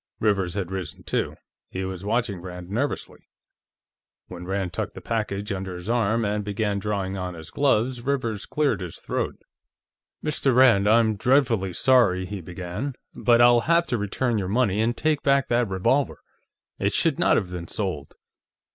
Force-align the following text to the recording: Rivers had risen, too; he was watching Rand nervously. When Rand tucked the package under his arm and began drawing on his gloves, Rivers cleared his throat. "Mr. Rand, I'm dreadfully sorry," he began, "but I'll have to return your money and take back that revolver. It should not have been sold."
Rivers 0.19 0.55
had 0.55 0.71
risen, 0.71 1.03
too; 1.03 1.35
he 1.69 1.85
was 1.85 2.03
watching 2.03 2.41
Rand 2.41 2.71
nervously. 2.71 3.27
When 4.29 4.45
Rand 4.45 4.73
tucked 4.73 4.95
the 4.95 4.99
package 4.99 5.51
under 5.51 5.75
his 5.75 5.91
arm 5.91 6.25
and 6.25 6.43
began 6.43 6.79
drawing 6.79 7.17
on 7.17 7.35
his 7.35 7.51
gloves, 7.51 8.01
Rivers 8.01 8.47
cleared 8.47 8.81
his 8.81 8.97
throat. 8.97 9.35
"Mr. 10.25 10.55
Rand, 10.55 10.87
I'm 10.89 11.17
dreadfully 11.17 11.73
sorry," 11.73 12.25
he 12.25 12.41
began, 12.41 12.95
"but 13.13 13.41
I'll 13.41 13.59
have 13.69 13.85
to 13.89 13.97
return 13.99 14.39
your 14.39 14.49
money 14.49 14.81
and 14.81 14.97
take 14.97 15.21
back 15.21 15.49
that 15.49 15.69
revolver. 15.69 16.17
It 16.79 16.93
should 16.95 17.19
not 17.19 17.37
have 17.37 17.51
been 17.51 17.67
sold." 17.67 18.15